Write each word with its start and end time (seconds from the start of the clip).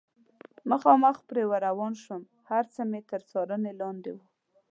مخامخ 0.71 1.17
پرې 1.29 1.43
ور 1.49 1.61
روان 1.67 1.93
شوم، 2.03 2.23
هر 2.49 2.63
څه 2.73 2.81
مې 2.89 3.01
تر 3.11 3.21
څارنې 3.29 3.71
لاندې 3.81 4.11
و. 4.13 4.17